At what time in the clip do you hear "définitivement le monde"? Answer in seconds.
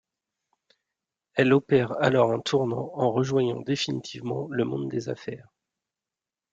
3.61-4.89